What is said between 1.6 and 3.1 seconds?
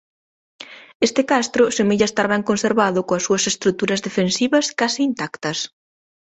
semella estar ben conservado